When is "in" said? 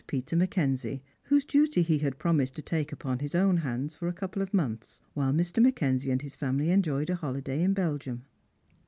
7.61-7.73